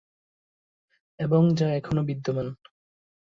[1.19, 2.47] এবং যা এখনো বিদ্যমান।